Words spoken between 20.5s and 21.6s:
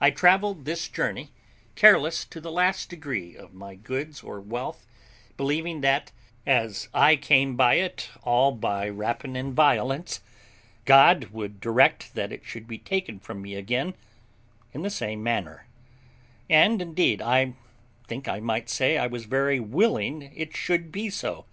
should be so.